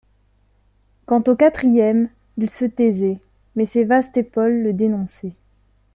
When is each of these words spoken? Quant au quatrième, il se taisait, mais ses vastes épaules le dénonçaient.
Quant 1.05 1.21
au 1.27 1.35
quatrième, 1.35 2.09
il 2.37 2.49
se 2.49 2.65
taisait, 2.65 3.19
mais 3.55 3.67
ses 3.67 3.83
vastes 3.83 4.17
épaules 4.17 4.63
le 4.63 4.73
dénonçaient. 4.73 5.35